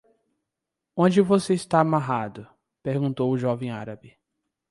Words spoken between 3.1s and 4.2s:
o jovem árabe.